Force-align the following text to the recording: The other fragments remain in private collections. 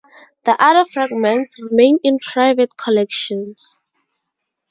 The 0.45 0.59
other 0.59 0.83
fragments 0.89 1.61
remain 1.61 1.99
in 2.03 2.17
private 2.17 2.75
collections. 2.75 3.77